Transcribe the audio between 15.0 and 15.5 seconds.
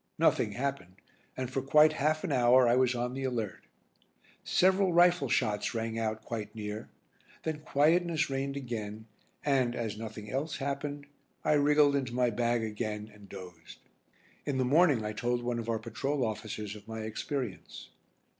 I told